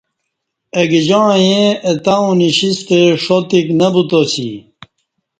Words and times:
اگجاعں 0.81 1.35
ییں 1.45 1.67
اتاوں 1.89 2.33
نشیستہ 2.39 2.99
ݜاتک 3.23 3.67
دی 3.69 3.75
نہ 3.79 3.87
بوتاسی 3.93 4.49